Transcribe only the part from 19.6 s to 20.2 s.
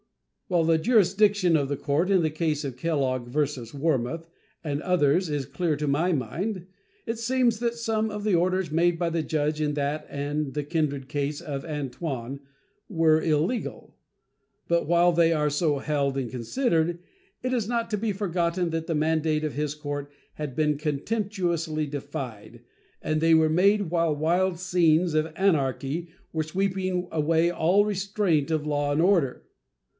court